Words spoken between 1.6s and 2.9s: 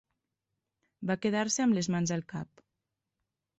amb les mans al cap.